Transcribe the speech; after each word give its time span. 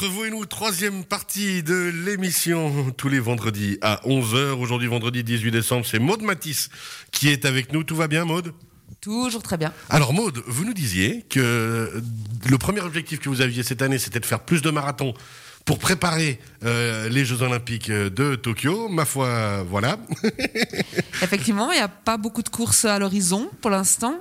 Entre 0.00 0.08
vous 0.08 0.24
et 0.24 0.30
nous, 0.30 0.46
troisième 0.46 1.04
partie 1.04 1.62
de 1.62 1.92
l'émission, 2.06 2.90
tous 2.96 3.10
les 3.10 3.20
vendredis 3.20 3.76
à 3.82 4.00
11h. 4.06 4.52
Aujourd'hui, 4.52 4.88
vendredi 4.88 5.22
18 5.22 5.50
décembre, 5.50 5.84
c'est 5.84 5.98
Maude 5.98 6.22
Matisse 6.22 6.70
qui 7.10 7.28
est 7.28 7.44
avec 7.44 7.74
nous. 7.74 7.84
Tout 7.84 7.96
va 7.96 8.08
bien, 8.08 8.24
Maude? 8.24 8.54
Toujours 9.02 9.42
très 9.42 9.58
bien. 9.58 9.74
Alors, 9.90 10.14
Maude, 10.14 10.42
vous 10.46 10.64
nous 10.64 10.72
disiez 10.72 11.26
que 11.28 12.02
le 12.48 12.56
premier 12.56 12.80
objectif 12.80 13.20
que 13.20 13.28
vous 13.28 13.42
aviez 13.42 13.62
cette 13.62 13.82
année, 13.82 13.98
c'était 13.98 14.20
de 14.20 14.24
faire 14.24 14.40
plus 14.40 14.62
de 14.62 14.70
marathons 14.70 15.12
pour 15.70 15.78
préparer 15.78 16.40
euh, 16.64 17.08
les 17.10 17.24
Jeux 17.24 17.42
Olympiques 17.42 17.92
de 17.92 18.34
Tokyo. 18.34 18.88
Ma 18.88 19.04
foi, 19.04 19.62
voilà. 19.62 19.98
Effectivement, 21.22 21.70
il 21.70 21.76
n'y 21.76 21.82
a 21.82 21.88
pas 21.88 22.16
beaucoup 22.16 22.42
de 22.42 22.48
courses 22.48 22.84
à 22.84 22.98
l'horizon 22.98 23.48
pour 23.60 23.70
l'instant. 23.70 24.14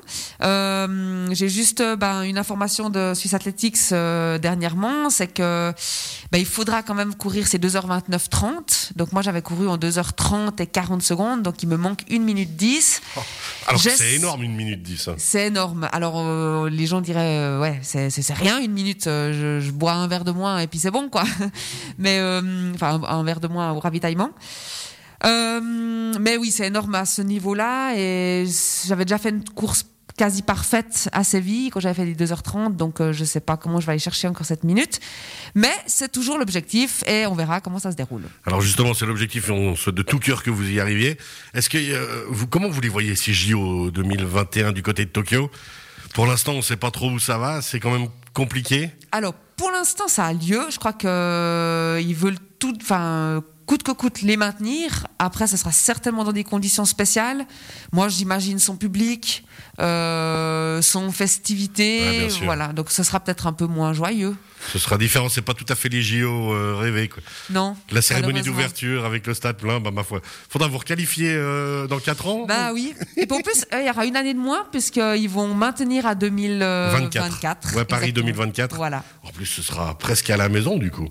Euh, 0.43 1.27
J'ai 1.31 1.49
juste 1.49 1.81
euh, 1.81 1.95
ben, 1.95 2.23
une 2.23 2.37
information 2.37 2.89
de 2.89 3.13
Swiss 3.15 3.33
Athletics 3.33 3.77
euh, 3.91 4.37
dernièrement, 4.37 5.09
c'est 5.09 5.27
que 5.27 5.73
ben, 6.31 6.37
il 6.37 6.45
faudra 6.45 6.83
quand 6.83 6.93
même 6.93 7.15
courir 7.15 7.47
ces 7.47 7.57
2h29-30. 7.57 8.91
Donc 8.95 9.11
moi 9.13 9.21
j'avais 9.21 9.41
couru 9.41 9.67
en 9.67 9.77
2h30 9.77 10.61
et 10.61 10.67
40 10.67 11.01
secondes, 11.01 11.41
donc 11.41 11.63
il 11.63 11.69
me 11.69 11.77
manque 11.77 12.03
1 12.11 12.19
minute 12.19 12.55
10. 12.55 13.01
Oh, 13.15 13.21
alors 13.67 13.81
c'est 13.81 14.13
énorme, 14.13 14.41
1 14.41 14.47
minute 14.49 14.83
10. 14.83 15.07
Hein. 15.07 15.15
C'est 15.17 15.47
énorme. 15.47 15.87
Alors 15.91 16.15
euh, 16.17 16.69
les 16.69 16.85
gens 16.85 17.01
diraient, 17.01 17.57
ouais, 17.57 17.79
c'est 17.81 18.33
rien, 18.33 18.59
une 18.59 18.71
minute, 18.71 19.05
je, 19.05 19.59
je, 19.61 19.71
bois 19.71 19.93
un 19.93 20.07
verre 20.07 20.25
de 20.25 20.31
moins 20.31 20.59
et 20.59 20.67
puis 20.67 20.79
c'est 20.79 20.91
bon, 20.91 21.09
quoi. 21.09 21.23
Mais 21.97 22.21
enfin, 22.75 23.01
un, 23.07 23.23
verre 23.23 23.39
de 23.39 23.47
moins 23.47 23.71
au 23.71 23.79
ravitaillement. 23.79 24.31
Euh, 25.25 26.13
mais 26.19 26.37
oui, 26.37 26.51
c'est 26.51 26.67
énorme 26.67 26.95
à 26.95 27.05
ce 27.05 27.21
niveau-là. 27.21 27.93
Et 27.95 28.45
j'avais 28.87 29.05
déjà 29.05 29.17
fait 29.17 29.29
une 29.29 29.43
course 29.43 29.85
quasi 30.17 30.41
parfaite 30.41 31.07
à 31.13 31.23
Séville 31.23 31.69
quand 31.69 31.79
j'avais 31.79 31.95
fait 31.95 32.05
les 32.05 32.15
2h30. 32.15 32.75
Donc 32.75 32.99
euh, 32.99 33.13
je 33.13 33.23
sais 33.23 33.39
pas 33.39 33.57
comment 33.57 33.79
je 33.79 33.85
vais 33.85 33.93
aller 33.93 33.99
chercher 33.99 34.27
encore 34.27 34.45
cette 34.45 34.63
minute. 34.63 34.99
Mais 35.55 35.71
c'est 35.87 36.11
toujours 36.11 36.37
l'objectif 36.37 37.03
et 37.07 37.25
on 37.25 37.35
verra 37.35 37.61
comment 37.61 37.79
ça 37.79 37.91
se 37.91 37.95
déroule. 37.95 38.23
Alors 38.45 38.61
justement, 38.61 38.93
c'est 38.93 39.05
l'objectif 39.05 39.49
de 39.49 40.01
tout 40.01 40.19
cœur 40.19 40.43
que 40.43 40.49
vous 40.49 40.69
y 40.69 40.79
arriviez. 40.79 41.17
Est-ce 41.53 41.69
que 41.69 41.77
euh, 41.77 42.25
vous, 42.29 42.47
comment 42.47 42.69
vous 42.69 42.81
les 42.81 42.89
voyez 42.89 43.15
ces 43.15 43.33
JO 43.33 43.91
2021 43.91 44.71
du 44.71 44.83
côté 44.83 45.05
de 45.05 45.09
Tokyo? 45.09 45.49
Pour 46.13 46.25
l'instant, 46.25 46.53
on 46.53 46.57
ne 46.57 46.61
sait 46.61 46.77
pas 46.77 46.91
trop 46.91 47.09
où 47.11 47.19
ça 47.19 47.37
va. 47.37 47.61
C'est 47.61 47.79
quand 47.79 47.91
même 47.91 48.07
compliqué? 48.33 48.89
Alors 49.11 49.35
pour 49.59 49.71
l'instant, 49.71 50.07
ça 50.07 50.25
a 50.25 50.33
lieu. 50.33 50.67
Je 50.69 50.79
crois 50.79 50.93
qu'ils 50.93 51.09
euh, 51.09 52.01
veulent 52.15 52.39
tout, 52.59 52.73
enfin 52.81 53.43
coûte 53.65 53.83
que 53.83 53.91
coûte 53.91 54.21
les 54.21 54.37
maintenir. 54.37 55.05
Après, 55.19 55.45
ça 55.45 55.57
sera 55.57 55.71
certainement 55.71 56.23
dans 56.23 56.31
des 56.31 56.45
conditions 56.45 56.85
spéciales. 56.85 57.45
Moi, 57.91 58.07
j'imagine 58.07 58.57
son 58.57 58.77
public, 58.77 59.45
euh, 59.79 60.81
son 60.81 61.11
festivité, 61.11 61.99
ouais, 61.99 62.45
voilà. 62.45 62.69
Donc, 62.69 62.89
ce 62.89 63.03
sera 63.03 63.19
peut-être 63.19 63.45
un 63.45 63.53
peu 63.53 63.67
moins 63.67 63.93
joyeux. 63.93 64.35
Ce 64.71 64.79
sera 64.79 64.97
différent, 64.97 65.29
c'est 65.29 65.41
pas 65.41 65.53
tout 65.53 65.65
à 65.69 65.75
fait 65.75 65.89
les 65.89 66.01
JO 66.01 66.53
euh, 66.53 66.75
rêvés. 66.77 67.07
Quoi. 67.07 67.23
Non. 67.49 67.75
La 67.91 68.01
cérémonie 68.01 68.41
d'ouverture 68.41 69.05
avec 69.05 69.25
le 69.27 69.33
stade 69.33 69.57
plein, 69.57 69.79
bah, 69.79 69.91
ma 69.91 70.03
foi. 70.03 70.21
Faudra 70.49 70.67
vous 70.67 70.77
requalifier 70.77 71.31
euh, 71.33 71.87
dans 71.87 71.99
4 71.99 72.27
ans 72.27 72.45
Bah 72.47 72.71
oui. 72.73 72.93
Et 73.17 73.25
pour 73.25 73.41
plus, 73.41 73.65
il 73.71 73.85
y 73.85 73.89
aura 73.89 74.05
une 74.05 74.15
année 74.15 74.33
de 74.33 74.39
moins, 74.39 74.65
puisqu'ils 74.71 75.29
vont 75.29 75.53
maintenir 75.53 76.05
à 76.05 76.15
2024. 76.15 77.75
Ouais, 77.75 77.85
Paris 77.85 78.13
2024. 78.13 78.75
Voilà. 78.75 79.03
En 79.23 79.29
plus, 79.31 79.45
ce 79.45 79.61
sera 79.61 79.97
presque 79.97 80.29
à 80.29 80.37
la 80.37 80.49
maison, 80.49 80.77
du 80.77 80.91
coup. 80.91 81.07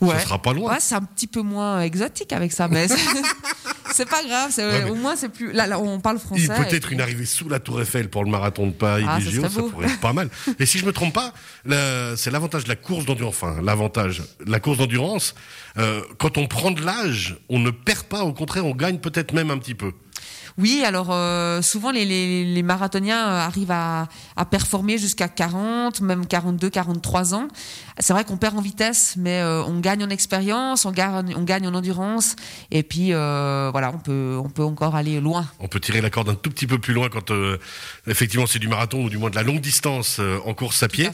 Ouais. 0.00 0.18
Ce 0.18 0.24
sera 0.24 0.40
pas 0.40 0.52
loin. 0.52 0.72
Ouais, 0.72 0.80
c'est 0.80 0.94
un 0.94 1.02
petit 1.02 1.26
peu 1.26 1.42
moins 1.42 1.80
exotique 1.82 2.32
avec 2.32 2.52
ça, 2.52 2.68
mais 2.68 2.86
c'est 3.92 4.08
pas 4.08 4.24
grave. 4.24 4.52
Ouais, 4.58 4.90
au 4.90 4.94
moins, 4.94 5.16
c'est 5.16 5.28
plus. 5.28 5.52
Là, 5.52 5.66
là, 5.66 5.78
on 5.78 6.00
parle 6.00 6.18
français. 6.18 6.48
Peut-être 6.48 6.86
puis... 6.86 6.94
une 6.94 7.00
arrivée 7.00 7.24
sous 7.24 7.48
la 7.48 7.58
Tour 7.58 7.80
Eiffel 7.80 8.08
pour 8.08 8.24
le 8.24 8.30
marathon 8.30 8.66
de 8.66 8.72
Paris 8.72 9.04
ah, 9.08 9.18
des 9.18 9.30
JO, 9.30 9.42
ça 9.42 9.48
pourrait 9.48 9.86
être 9.86 10.00
pas 10.00 10.12
mal. 10.12 10.28
Et 10.58 10.66
si 10.66 10.78
je 10.78 10.86
me 10.86 10.92
trompe 10.92 11.12
pas, 11.12 11.32
c'est 12.16 12.30
l'avantage 12.30 12.64
de 12.64 12.68
la 12.68 12.76
course 12.76 13.04
d'endurance. 13.04 13.34
Enfin, 13.42 13.56
l'avantage, 13.62 14.22
la 14.46 14.60
course 14.60 14.78
d'endurance, 14.78 15.34
euh, 15.78 16.02
quand 16.18 16.38
on 16.38 16.46
prend 16.46 16.70
de 16.70 16.84
l'âge, 16.84 17.36
on 17.48 17.58
ne 17.58 17.70
perd 17.70 18.04
pas, 18.04 18.24
au 18.24 18.32
contraire, 18.32 18.66
on 18.66 18.74
gagne 18.74 18.98
peut-être 18.98 19.32
même 19.32 19.50
un 19.50 19.58
petit 19.58 19.74
peu. 19.74 19.92
Oui, 20.58 20.82
alors 20.84 21.08
euh, 21.10 21.62
souvent 21.62 21.90
les, 21.90 22.04
les, 22.04 22.44
les, 22.44 22.62
marathoniens 22.62 23.28
euh, 23.28 23.40
arrivent 23.40 23.70
à, 23.70 24.08
à 24.36 24.44
performer 24.44 24.98
jusqu'à 24.98 25.28
40, 25.28 26.00
même 26.00 26.26
42, 26.26 26.68
43 26.68 27.34
ans. 27.34 27.48
C'est 27.98 28.12
vrai 28.12 28.24
qu'on 28.24 28.36
perd 28.36 28.56
en 28.58 28.60
vitesse, 28.60 29.14
mais 29.16 29.40
euh, 29.40 29.62
on 29.64 29.80
gagne 29.80 30.04
en 30.04 30.10
expérience, 30.10 30.84
on 30.84 30.92
gagne, 30.92 31.34
on 31.36 31.42
gagne 31.42 31.66
en 31.66 31.74
endurance, 31.74 32.36
et 32.70 32.82
puis 32.82 33.12
euh, 33.12 33.70
voilà, 33.72 33.92
on 33.94 33.98
peut, 33.98 34.38
on 34.42 34.48
peut 34.48 34.64
encore 34.64 34.94
aller 34.94 35.20
loin. 35.20 35.46
On 35.58 35.68
peut 35.68 35.80
tirer 35.80 36.00
la 36.00 36.10
corde 36.10 36.28
un 36.28 36.34
tout 36.34 36.50
petit 36.50 36.66
peu 36.66 36.78
plus 36.78 36.94
loin 36.94 37.08
quand 37.08 37.32
effectivement 38.06 38.46
c'est 38.46 38.58
du 38.58 38.68
marathon 38.68 39.04
ou 39.04 39.10
du 39.10 39.18
moins 39.18 39.30
de 39.30 39.36
la 39.36 39.42
longue 39.42 39.60
distance 39.60 40.20
en 40.44 40.54
course 40.54 40.82
à 40.82 40.88
pied. 40.88 41.08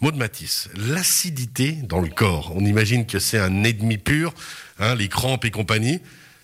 Maud 0.00 0.16
Matisse, 0.16 0.68
l'acidité 0.76 1.72
dans 1.72 2.00
le 2.00 2.08
corps, 2.08 2.52
on 2.54 2.64
imagine 2.64 3.06
que 3.06 3.18
c'est 3.18 3.38
un 3.38 3.64
ennemi 3.64 3.98
pur, 3.98 4.34
hein, 4.78 4.94
les 4.94 5.08
crampes 5.08 5.44
et 5.44 5.50
compagnie 5.50 6.00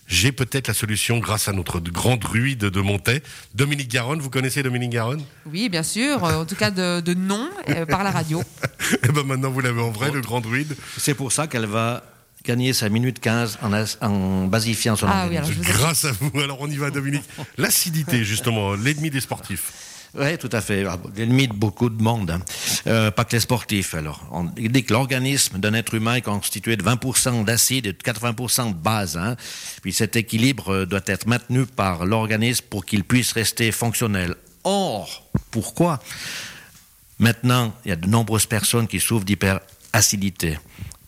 j'ai 0.08 0.32
peut-être 0.32 0.68
la 0.68 0.74
solution 0.74 1.18
grâce 1.18 1.48
à 1.48 1.52
notre 1.52 1.80
grand 1.80 2.16
druide 2.16 2.60
de 2.60 2.80
Montaix, 2.80 3.22
Dominique 3.54 3.88
Garonne. 3.88 4.20
Vous 4.20 4.30
connaissez 4.30 4.62
Dominique 4.62 4.90
Garonne? 4.90 5.22
Oui, 5.46 5.68
bien 5.68 5.82
sûr. 5.82 6.24
En 6.24 6.46
tout 6.46 6.56
cas, 6.56 6.70
de, 6.70 7.00
de 7.00 7.12
nom, 7.12 7.48
euh, 7.68 7.84
par 7.84 8.02
la 8.02 8.10
radio. 8.10 8.42
Et 9.04 9.08
ben 9.12 9.22
maintenant, 9.22 9.50
vous 9.50 9.60
l'avez 9.60 9.82
en 9.82 9.90
vrai, 9.90 10.10
le 10.10 10.22
grand 10.22 10.40
druide. 10.40 10.74
C'est 10.96 11.14
pour 11.14 11.30
ça 11.30 11.46
qu'elle 11.46 11.66
va 11.66 12.02
gagner 12.44 12.72
sa 12.72 12.88
minute 12.88 13.20
15 13.20 13.58
en, 13.62 14.06
en 14.06 14.46
basifiant 14.46 14.96
son 14.96 15.06
ah, 15.08 15.26
oui, 15.28 15.36
alors 15.36 15.50
Grâce 15.60 16.06
à 16.06 16.12
vous. 16.12 16.40
Alors 16.40 16.58
on 16.60 16.70
y 16.70 16.76
va, 16.76 16.90
Dominique. 16.90 17.24
L'acidité, 17.58 18.24
justement, 18.24 18.74
l'ennemi 18.74 19.10
des 19.10 19.20
sportifs. 19.20 19.72
Oui, 20.14 20.38
tout 20.38 20.48
à 20.52 20.62
fait. 20.62 20.84
L'ennemi 21.16 21.48
de 21.48 21.52
beaucoup 21.52 21.90
de 21.90 22.02
monde, 22.02 22.30
hein. 22.30 22.40
Euh, 22.88 23.10
pas 23.10 23.24
que 23.24 23.32
les 23.32 23.40
sportifs. 23.40 23.94
Alors, 23.94 24.26
on 24.30 24.44
dit 24.44 24.84
que 24.84 24.92
l'organisme 24.92 25.58
d'un 25.58 25.74
être 25.74 25.94
humain 25.94 26.14
est 26.14 26.22
constitué 26.22 26.76
de 26.76 26.82
20% 26.82 27.44
d'acide 27.44 27.86
et 27.86 27.92
de 27.92 27.98
80% 27.98 28.70
de 28.70 28.74
base. 28.74 29.16
Hein. 29.16 29.36
Puis 29.82 29.92
cet 29.92 30.16
équilibre 30.16 30.84
doit 30.84 31.00
être 31.06 31.26
maintenu 31.26 31.66
par 31.66 32.06
l'organisme 32.06 32.64
pour 32.70 32.84
qu'il 32.84 33.04
puisse 33.04 33.32
rester 33.32 33.72
fonctionnel. 33.72 34.34
Or, 34.64 35.28
pourquoi? 35.50 36.00
Maintenant, 37.18 37.74
il 37.84 37.88
y 37.88 37.92
a 37.92 37.96
de 37.96 38.06
nombreuses 38.06 38.46
personnes 38.46 38.86
qui 38.86 39.00
souffrent 39.00 39.24
d'hyperacidité. 39.24 40.58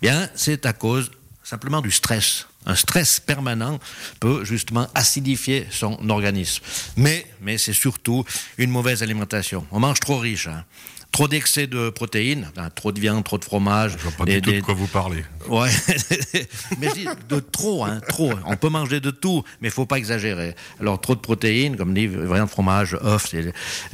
Bien, 0.02 0.28
c'est 0.34 0.66
à 0.66 0.72
cause 0.72 1.10
simplement 1.42 1.80
du 1.80 1.90
stress. 1.90 2.46
Un 2.66 2.74
stress 2.74 3.20
permanent 3.20 3.78
peut 4.18 4.44
justement 4.44 4.86
acidifier 4.94 5.66
son 5.70 6.10
organisme. 6.10 6.62
Mais, 6.96 7.26
mais 7.40 7.58
c'est 7.58 7.72
surtout 7.72 8.24
une 8.58 8.70
mauvaise 8.70 9.02
alimentation. 9.02 9.66
On 9.70 9.80
mange 9.80 10.00
trop 10.00 10.18
riche. 10.18 10.46
Hein. 10.46 10.64
Trop 11.12 11.26
d'excès 11.26 11.66
de 11.66 11.90
protéines, 11.90 12.50
hein, 12.56 12.70
trop 12.72 12.92
de 12.92 13.00
viande, 13.00 13.24
trop 13.24 13.36
de 13.36 13.44
fromage. 13.44 13.92
Je 13.98 14.02
vois 14.04 14.12
pas 14.12 14.24
des, 14.24 14.40
du 14.40 14.42
tout 14.42 14.52
de 14.52 14.60
quoi 14.60 14.74
vous 14.74 14.86
parlez. 14.86 15.24
Ouais, 15.48 15.68
mais 16.78 16.88
de 17.28 17.40
trop, 17.40 17.84
hein, 17.84 18.00
trop. 18.08 18.32
On 18.46 18.56
peut 18.56 18.68
manger 18.68 19.00
de 19.00 19.10
tout, 19.10 19.42
mais 19.60 19.68
il 19.68 19.70
faut 19.72 19.86
pas 19.86 19.98
exagérer. 19.98 20.54
Alors 20.80 21.00
trop 21.00 21.16
de 21.16 21.20
protéines, 21.20 21.76
comme 21.76 21.94
dit, 21.94 22.06
viande, 22.06 22.48
fromage, 22.48 22.96
œufs, 23.02 23.34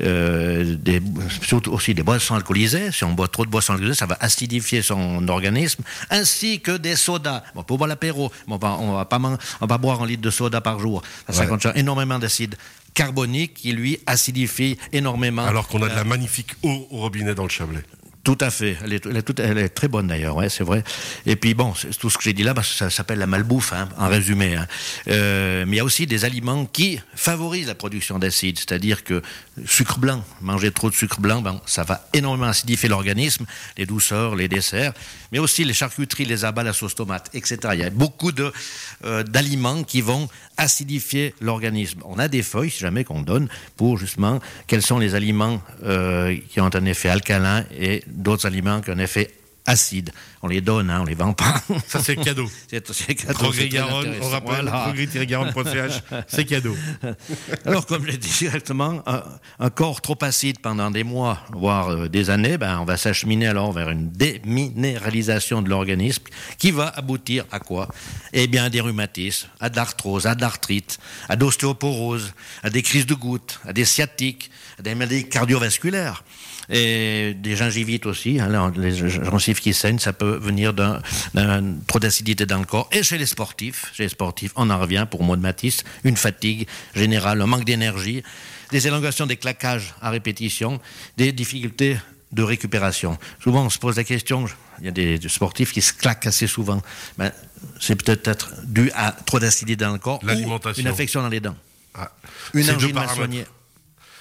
euh, 0.00 0.76
des, 0.76 1.00
surtout 1.42 1.72
aussi 1.72 1.94
des 1.94 2.02
boissons 2.02 2.34
alcoolisées. 2.34 2.92
Si 2.92 3.04
on 3.04 3.12
boit 3.12 3.28
trop 3.28 3.46
de 3.46 3.50
boissons 3.50 3.72
alcoolisées, 3.72 3.98
ça 3.98 4.06
va 4.06 4.18
acidifier 4.20 4.82
son 4.82 5.26
organisme, 5.28 5.82
ainsi 6.10 6.60
que 6.60 6.76
des 6.76 6.96
sodas. 6.96 7.42
Bon, 7.54 7.62
pour 7.62 7.78
boire 7.78 7.88
l'apéro, 7.88 8.30
bon, 8.46 8.58
on 8.62 8.92
va 8.92 9.04
pas, 9.06 9.20
on 9.60 9.66
va 9.66 9.78
boire 9.78 10.02
un 10.02 10.06
litre 10.06 10.22
de 10.22 10.30
soda 10.30 10.60
par 10.60 10.78
jour. 10.78 11.02
Ça 11.30 11.40
ouais. 11.40 11.48
contient 11.48 11.72
énormément 11.74 12.18
d'acide 12.18 12.56
carbonique 12.96 13.54
qui 13.54 13.72
lui 13.72 14.00
acidifie 14.06 14.76
énormément. 14.92 15.44
Alors 15.44 15.68
qu'on 15.68 15.82
a 15.82 15.88
de 15.88 15.94
la 15.94 16.02
magnifique 16.02 16.54
eau 16.64 16.88
au 16.90 16.96
robinet 16.96 17.34
dans 17.34 17.44
le 17.44 17.50
Chablais. 17.50 17.82
Tout 18.26 18.38
à 18.40 18.50
fait. 18.50 18.76
Elle 18.82 18.92
est, 18.92 19.06
elle 19.06 19.16
est, 19.18 19.38
elle 19.38 19.58
est 19.58 19.68
très 19.68 19.86
bonne 19.86 20.08
d'ailleurs, 20.08 20.34
ouais, 20.34 20.48
c'est 20.48 20.64
vrai. 20.64 20.82
Et 21.26 21.36
puis 21.36 21.54
bon, 21.54 21.74
tout 22.00 22.10
ce 22.10 22.18
que 22.18 22.24
j'ai 22.24 22.32
dit 22.32 22.42
là, 22.42 22.54
bah, 22.54 22.64
ça 22.64 22.90
s'appelle 22.90 23.20
la 23.20 23.28
malbouffe, 23.28 23.72
hein, 23.72 23.88
en 23.96 24.08
résumé. 24.08 24.56
Hein. 24.56 24.66
Euh, 25.06 25.64
mais 25.64 25.76
il 25.76 25.78
y 25.78 25.80
a 25.80 25.84
aussi 25.84 26.08
des 26.08 26.24
aliments 26.24 26.66
qui 26.66 26.98
favorisent 27.14 27.68
la 27.68 27.76
production 27.76 28.18
d'acide, 28.18 28.58
c'est-à-dire 28.58 29.04
que 29.04 29.22
sucre 29.64 30.00
blanc, 30.00 30.24
manger 30.40 30.72
trop 30.72 30.90
de 30.90 30.94
sucre 30.96 31.20
blanc, 31.20 31.40
ben, 31.40 31.60
ça 31.66 31.84
va 31.84 32.08
énormément 32.14 32.48
acidifier 32.48 32.88
l'organisme, 32.88 33.46
les 33.78 33.86
douceurs, 33.86 34.34
les 34.34 34.48
desserts, 34.48 34.92
mais 35.30 35.38
aussi 35.38 35.64
les 35.64 35.72
charcuteries, 35.72 36.24
les 36.24 36.44
abats, 36.44 36.64
la 36.64 36.72
sauce 36.72 36.96
tomate, 36.96 37.30
etc. 37.32 37.58
Il 37.74 37.78
y 37.78 37.84
a 37.84 37.90
beaucoup 37.90 38.32
euh, 39.04 39.22
d'aliments 39.22 39.84
qui 39.84 40.00
vont 40.00 40.28
acidifier 40.56 41.34
l'organisme. 41.40 42.00
On 42.04 42.18
a 42.18 42.28
des 42.28 42.42
feuilles, 42.42 42.70
si 42.70 42.80
jamais 42.80 43.04
qu'on 43.04 43.22
donne, 43.22 43.48
pour 43.76 43.98
justement 43.98 44.40
quels 44.66 44.82
sont 44.82 44.98
les 44.98 45.14
aliments 45.14 45.60
euh, 45.84 46.36
qui 46.50 46.60
ont 46.60 46.74
un 46.74 46.84
effet 46.86 47.08
alcalin 47.08 47.64
et 47.78 48.02
d'autres 48.16 48.46
aliments 48.46 48.80
qui 48.80 48.90
ont 48.90 48.94
un 48.94 48.98
effet 48.98 49.32
acide. 49.66 50.10
On 50.42 50.48
les 50.48 50.60
donne, 50.60 50.90
hein, 50.90 51.00
on 51.02 51.04
les 51.04 51.14
vend 51.14 51.32
pas. 51.32 51.60
Ça, 51.88 52.00
c'est 52.00 52.16
cadeau. 52.16 52.48
c'est 52.92 53.14
cadeau. 53.14 53.52
Garonne, 53.68 54.14
on 54.22 54.28
rappelle, 54.28 54.68
voilà. 54.68 54.92
c'est 56.28 56.44
cadeau. 56.44 56.76
Alors, 57.64 57.84
comme 57.86 58.04
je 58.04 58.12
l'ai 58.12 58.16
dit 58.16 58.30
directement, 58.38 59.02
un, 59.06 59.24
un, 59.58 59.70
corps 59.70 60.00
trop 60.00 60.16
acide 60.22 60.60
pendant 60.60 60.90
des 60.90 61.02
mois, 61.04 61.40
voire 61.52 61.88
euh, 61.88 62.08
des 62.08 62.30
années, 62.30 62.58
ben, 62.58 62.78
on 62.80 62.84
va 62.84 62.96
s'acheminer 62.96 63.48
alors 63.48 63.72
vers 63.72 63.90
une 63.90 64.10
déminéralisation 64.10 65.62
de 65.62 65.68
l'organisme 65.68 66.24
qui 66.58 66.70
va 66.70 66.88
aboutir 66.88 67.44
à 67.50 67.58
quoi? 67.58 67.88
Eh 68.32 68.46
bien, 68.46 68.64
à 68.64 68.70
des 68.70 68.80
rhumatismes, 68.80 69.48
à 69.60 69.68
de 69.68 69.76
l'arthrose, 69.76 70.26
à 70.26 70.34
de 70.34 70.40
l'arthrite, 70.40 70.98
à 71.28 71.36
de 71.36 71.40
l'ostéoporose, 71.40 72.32
à 72.62 72.70
des 72.70 72.82
crises 72.82 73.06
de 73.06 73.14
gouttes, 73.14 73.60
à 73.66 73.72
des 73.72 73.84
sciatiques, 73.84 74.50
à 74.78 74.82
des 74.82 74.94
maladies 74.94 75.28
cardiovasculaires 75.28 76.22
et 76.68 77.34
des 77.34 77.56
gingivites 77.56 78.06
aussi. 78.06 78.40
Hein, 78.40 78.72
les 78.76 78.94
gencives 78.94 79.60
qui 79.60 79.72
saignent, 79.72 79.98
ça 79.98 80.12
peut 80.12 80.36
venir 80.36 80.72
d'un 80.72 81.00
trop 81.86 81.98
d'acidité 81.98 82.46
dans 82.46 82.58
le 82.58 82.64
corps. 82.64 82.88
Et 82.92 83.02
chez 83.02 83.18
les 83.18 83.26
sportifs, 83.26 83.92
chez 83.94 84.04
les 84.04 84.08
sportifs, 84.08 84.52
on 84.56 84.70
en 84.70 84.78
revient 84.78 85.06
pour 85.10 85.22
moi 85.22 85.36
de 85.36 85.42
Matisse, 85.42 85.84
une 86.04 86.16
fatigue 86.16 86.66
générale, 86.94 87.40
un 87.42 87.46
manque 87.46 87.64
d'énergie, 87.64 88.22
des 88.70 88.86
élongations 88.86 89.26
des 89.26 89.36
claquages 89.36 89.94
à 90.00 90.10
répétition, 90.10 90.80
des 91.16 91.32
difficultés 91.32 91.98
de 92.32 92.42
récupération. 92.42 93.18
Souvent, 93.40 93.64
on 93.64 93.70
se 93.70 93.78
pose 93.78 93.96
la 93.96 94.04
question, 94.04 94.46
il 94.80 94.84
y 94.84 94.88
a 94.88 94.90
des, 94.90 95.20
sportifs 95.28 95.72
qui 95.72 95.80
se 95.80 95.92
claquent 95.92 96.26
assez 96.26 96.46
souvent. 96.46 96.82
Ben, 97.16 97.32
c'est 97.80 97.96
peut-être 97.96 98.52
dû 98.64 98.90
à 98.94 99.12
trop 99.12 99.38
d'acidité 99.38 99.84
dans 99.84 99.92
le 99.92 99.98
corps 99.98 100.20
ou 100.22 100.70
une 100.78 100.88
infection 100.88 101.22
dans 101.22 101.28
les 101.28 101.40
dents. 101.40 101.56
Ah, 101.94 102.10
une 102.52 102.68
angine 102.70 102.92
mal 102.92 103.08
soignée. 103.08 103.44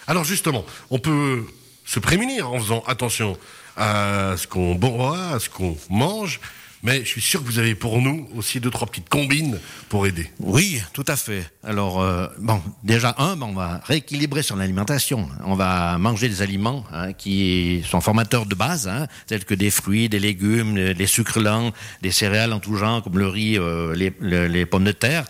Alors 0.08 0.24
justement, 0.24 0.64
on 0.90 1.00
peut 1.00 1.46
se 1.86 2.00
prémunir 2.00 2.52
en 2.52 2.60
faisant 2.60 2.84
attention 2.88 3.38
à 3.78 4.36
ce 4.38 4.48
qu'on 4.48 4.76
boit, 4.76 5.36
à 5.36 5.40
ce 5.40 5.50
qu'on 5.50 5.78
mange, 5.90 6.40
mais 6.86 7.00
je 7.04 7.10
suis 7.10 7.22
sûr 7.22 7.42
que 7.42 7.48
vous 7.48 7.58
avez 7.58 7.74
pour 7.74 8.00
nous 8.00 8.30
aussi 8.36 8.60
deux, 8.60 8.70
trois 8.70 8.88
petites 8.88 9.10
combines 9.10 9.60
pour 9.90 10.06
aider. 10.06 10.30
Oui, 10.40 10.84
tout 10.94 11.04
à 11.08 11.16
fait. 11.16 11.52
Alors, 11.64 12.00
euh, 12.00 12.28
bon, 12.38 12.62
déjà, 12.84 13.16
un, 13.18 13.42
on 13.42 13.54
va 13.54 13.82
rééquilibrer 13.86 14.44
son 14.44 14.60
alimentation. 14.60 15.28
On 15.46 15.56
va 15.56 15.98
manger 15.98 16.30
des 16.30 16.44
aliments 16.44 16.86
hein, 16.94 17.14
qui 17.14 17.84
sont 17.90 18.02
formateurs 18.02 18.46
de 18.46 18.54
base, 18.54 18.88
hein, 18.88 19.08
tels 19.26 19.46
que 19.46 19.56
des 19.56 19.72
fruits, 19.72 20.10
des 20.10 20.20
légumes, 20.20 20.94
des 20.94 21.08
sucres 21.08 21.40
lents, 21.40 21.72
des 22.04 22.12
céréales 22.12 22.54
en 22.54 22.60
tout 22.60 22.76
genre, 22.76 23.02
comme 23.02 23.18
le 23.18 23.30
riz, 23.30 23.58
euh, 23.58 23.96
les, 23.96 24.66
pommes 24.68 24.84
de 24.84 24.92
terre. 24.92 25.26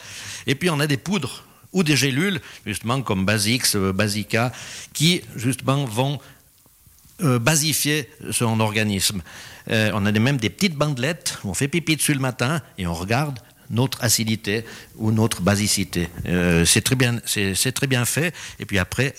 Et 0.47 0.55
puis, 0.55 0.69
on 0.69 0.81
a 0.81 0.87
des 0.87 0.97
poudres 0.97 1.45
ou 1.71 1.83
des 1.83 1.95
gélules, 1.95 2.41
justement, 2.65 3.01
comme 3.01 3.25
Basix, 3.25 3.75
euh, 3.75 3.93
Basica, 3.93 4.51
qui, 4.93 5.21
justement, 5.37 5.85
vont 5.85 6.19
basifier 7.19 8.09
son 8.31 8.59
organisme. 8.59 9.21
Euh, 9.71 9.91
on 9.93 10.05
a 10.05 10.11
même 10.11 10.37
des 10.37 10.49
petites 10.49 10.75
bandelettes 10.75 11.39
on 11.43 11.53
fait 11.53 11.67
pipi 11.67 11.95
dessus 11.95 12.13
le 12.13 12.19
matin 12.19 12.61
et 12.77 12.85
on 12.85 12.93
regarde 12.93 13.39
notre 13.69 14.03
acidité 14.03 14.63
ou 14.97 15.11
notre 15.11 15.41
basicité. 15.41 16.09
Euh, 16.27 16.65
c'est 16.65 16.81
très 16.81 16.95
bien, 16.95 17.19
c'est 17.25 17.71
très 17.71 17.87
bien 17.87 18.05
fait. 18.05 18.33
Et 18.59 18.65
puis 18.65 18.77
après, 18.77 19.15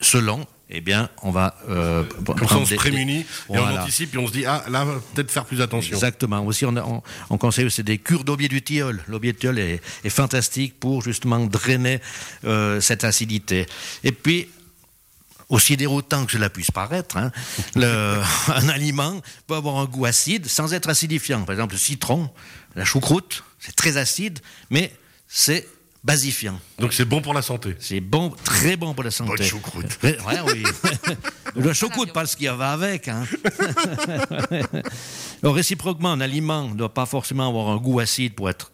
selon, 0.00 0.46
eh 0.70 0.80
bien, 0.80 1.10
on 1.22 1.30
va. 1.30 1.58
Euh, 1.68 2.04
on 2.26 2.64
se 2.64 2.74
prémunit 2.74 3.26
et 3.52 3.58
on 3.58 3.78
anticipe 3.78 4.14
et 4.14 4.18
on 4.18 4.26
se 4.26 4.32
dit 4.32 4.46
ah 4.46 4.64
là 4.70 4.86
peut-être 5.14 5.30
faire 5.30 5.44
plus 5.44 5.60
attention. 5.60 5.94
Exactement. 5.94 6.40
Aussi, 6.46 6.64
on, 6.64 7.02
on, 7.28 7.38
conseille 7.38 7.70
c'est 7.70 7.82
des 7.82 7.98
cures 7.98 8.24
d'aubier 8.24 8.48
du 8.48 8.62
tilleul. 8.62 9.02
L'aubier 9.08 9.32
du 9.32 9.38
tilleul 9.38 9.58
est, 9.58 10.08
fantastique 10.08 10.80
pour 10.80 11.02
justement 11.02 11.44
drainer 11.44 12.00
euh, 12.44 12.80
cette 12.80 13.04
acidité. 13.04 13.66
Et 14.04 14.12
puis 14.12 14.48
aussi 15.52 15.76
déroutant 15.76 16.24
que 16.24 16.32
cela 16.32 16.48
puisse 16.48 16.70
paraître, 16.70 17.16
hein, 17.18 17.30
un 17.76 18.68
aliment 18.70 19.20
peut 19.46 19.54
avoir 19.54 19.76
un 19.76 19.84
goût 19.84 20.06
acide 20.06 20.46
sans 20.46 20.72
être 20.72 20.88
acidifiant. 20.88 21.42
Par 21.42 21.52
exemple, 21.52 21.74
le 21.74 21.78
citron, 21.78 22.30
la 22.74 22.86
choucroute, 22.86 23.44
c'est 23.60 23.76
très 23.76 23.98
acide, 23.98 24.38
mais 24.70 24.90
c'est 25.28 25.68
basifiant. 26.02 26.58
Donc 26.78 26.94
c'est 26.94 27.04
bon 27.04 27.20
pour 27.20 27.34
la 27.34 27.42
santé. 27.42 27.76
C'est 27.78 28.00
bon, 28.00 28.30
très 28.30 28.76
bon 28.76 28.94
pour 28.94 29.04
la 29.04 29.10
santé. 29.10 29.34
Bonne 29.36 29.46
choucroute. 29.46 29.98
Ouais, 30.02 30.16
oui. 30.46 30.62
le 31.54 31.72
choucroute, 31.74 32.14
pas 32.14 32.24
ce 32.24 32.34
qui 32.34 32.46
va 32.46 32.72
avec. 32.72 33.08
Hein. 33.08 33.24
réciproquement, 35.42 36.12
un 36.12 36.20
aliment 36.22 36.70
ne 36.70 36.74
doit 36.74 36.94
pas 36.94 37.04
forcément 37.04 37.46
avoir 37.46 37.68
un 37.68 37.76
goût 37.76 38.00
acide 38.00 38.34
pour 38.34 38.48
être 38.48 38.72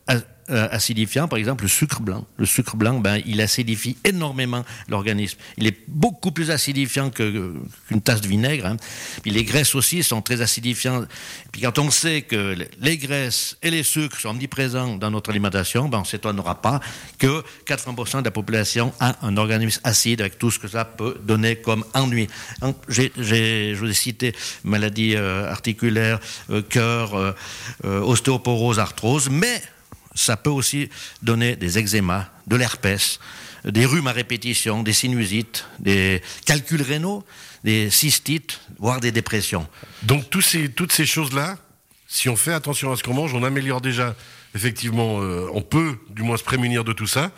euh, 0.51 0.67
acidifiant, 0.71 1.29
par 1.29 1.39
exemple 1.39 1.65
le 1.65 1.69
sucre 1.69 2.01
blanc. 2.01 2.27
Le 2.39 2.47
sucre 2.47 2.77
blanc, 2.77 3.01
ben, 3.01 3.21
il 3.27 3.41
acidifie 3.43 3.99
énormément 4.05 4.65
l'organisme. 4.89 5.39
Il 5.59 5.67
est 5.67 5.77
beaucoup 5.89 6.33
plus 6.33 6.51
acidifiant 6.51 7.11
qu'une 7.11 8.01
tasse 8.03 8.23
de 8.23 8.29
vinaigre. 8.29 8.65
Hein. 8.65 8.77
Puis 9.23 9.31
les 9.31 9.45
graisses 9.45 9.75
aussi 9.75 10.03
sont 10.03 10.23
très 10.23 10.41
acidifiantes. 10.41 11.07
puis 11.53 11.63
quand 11.63 11.79
on 11.79 11.91
sait 11.91 12.23
que 12.23 12.57
les 12.81 12.97
graisses 12.97 13.59
et 13.63 13.71
les 13.71 13.83
sucres 13.83 14.19
sont 14.19 14.31
omniprésents 14.31 14.97
dans 14.97 15.11
notre 15.11 15.29
alimentation, 15.29 15.89
ben, 15.89 15.99
on 15.99 16.03
ne 16.03 16.07
s'étonnera 16.07 16.63
pas 16.63 16.81
que 17.19 17.45
80% 17.67 18.21
de 18.21 18.25
la 18.25 18.31
population 18.31 18.95
a 19.01 19.17
un 19.27 19.37
organisme 19.37 19.81
acide 19.85 20.23
avec 20.23 20.39
tout 20.39 20.51
ce 20.51 20.59
que 20.59 20.69
ça 20.69 20.87
peut 20.87 21.19
donner 21.23 21.57
comme 21.57 21.85
ennui. 21.93 22.27
je 22.89 23.75
vous 23.75 23.91
ai 23.91 23.93
cité 23.93 24.35
maladies 24.65 25.15
euh, 25.15 25.51
articulaires, 25.51 26.21
euh, 26.51 26.63
cœur, 26.63 27.35
ostéoporose, 27.85 28.79
arthrose, 28.79 29.29
mais 29.31 29.63
ça 30.19 30.37
peut 30.37 30.51
aussi 30.51 30.89
donner 31.23 31.57
des 31.57 31.79
eczémas, 31.79 32.27
de 32.47 32.57
l'herpès, 32.57 33.21
des 33.65 33.87
rhumes 33.87 34.07
à 34.07 34.13
répétition, 34.13 34.83
des 34.83 34.93
sinusites, 34.93 35.65
des 35.79 36.23
calculs 36.45 36.83
rénaux, 36.83 37.25
des 37.65 37.91
cystites, 37.91 38.61
voire 38.79 39.01
des 39.01 39.13
dépressions. 39.13 39.67
Donc 40.03 40.29
toutes 40.31 40.93
ces 40.93 41.07
choses-là, 41.07 41.57
si 42.09 42.29
on 42.29 42.37
fait 42.37 42.53
attention 42.53 42.91
à 42.91 42.97
ce 42.97 43.03
qu'on 43.03 43.15
mange, 43.15 43.35
on 43.35 43.45
améliore 43.45 43.81
déjà, 43.81 44.17
effectivement, 44.55 45.21
euh, 45.21 45.47
on 45.53 45.63
peut 45.63 45.97
du 46.11 46.23
moins 46.23 46.37
se 46.37 46.45
prémunir 46.45 46.83
de 46.83 46.93
tout 46.93 47.07
ça. 47.07 47.31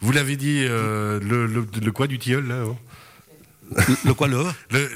Vous 0.00 0.12
l'avez 0.12 0.36
dit, 0.36 0.64
euh, 0.64 1.20
le, 1.20 1.92
quoi 1.92 2.06
du 2.06 2.18
tilleul 2.18 2.46
là 2.46 2.56
hein? 2.56 2.76
Le, 4.04 4.14
quoi 4.14 4.28
le, 4.28 4.44